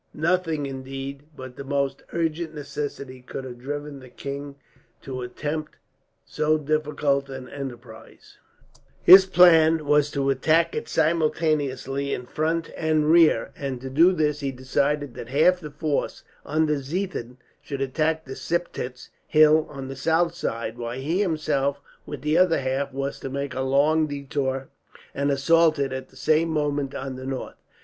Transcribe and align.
Nothing, 0.15 0.65
indeed, 0.65 1.25
but 1.35 1.57
the 1.57 1.63
most 1.63 2.01
urgent 2.11 2.55
necessity 2.55 3.21
could 3.21 3.43
have 3.43 3.59
driven 3.59 3.99
the 3.99 4.09
king 4.09 4.55
to 5.03 5.21
attempt 5.21 5.73
so 6.25 6.57
difficult 6.57 7.29
an 7.29 7.47
enterprise. 7.47 8.35
[Map: 8.35 8.35
Battle 8.39 8.55
of 8.55 8.79
Torgau] 8.79 8.91
His 9.03 9.25
plan 9.27 9.85
was 9.85 10.09
to 10.09 10.29
attack 10.31 10.73
it 10.73 10.89
simultaneously 10.89 12.15
in 12.15 12.25
front 12.25 12.71
and 12.75 13.11
rear; 13.11 13.51
and 13.55 13.79
to 13.81 13.91
do 13.91 14.11
this 14.11 14.39
he 14.39 14.51
decided 14.51 15.13
that 15.13 15.29
half 15.29 15.59
the 15.59 15.69
force, 15.69 16.23
under 16.47 16.77
Ziethen, 16.79 17.37
should 17.61 17.81
attack 17.81 18.25
the 18.25 18.33
Siptitz 18.33 19.09
hill 19.27 19.67
on 19.69 19.87
the 19.87 19.95
south 19.95 20.33
side; 20.33 20.79
while 20.79 20.97
he 20.99 21.21
himself, 21.21 21.79
with 22.07 22.23
the 22.23 22.39
other 22.39 22.57
half, 22.59 22.91
was 22.91 23.19
to 23.19 23.29
make 23.29 23.53
a 23.53 23.61
long 23.61 24.07
detour 24.07 24.69
and 25.13 25.29
assault 25.29 25.77
it, 25.77 25.93
at 25.93 26.09
the 26.09 26.15
same 26.15 26.49
moment, 26.49 26.95
on 26.95 27.17
the 27.17 27.25
north. 27.27 27.53